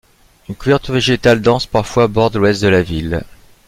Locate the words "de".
2.63-2.67